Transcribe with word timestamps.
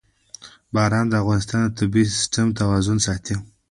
باران 0.73 1.05
د 1.09 1.13
افغانستان 1.23 1.59
د 1.63 1.69
طبعي 1.79 2.03
سیسټم 2.17 2.47
توازن 2.59 2.97
ساتي. 3.07 3.35